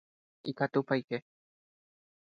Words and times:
Ikatúpa 0.51 0.93
aike. 0.95 1.17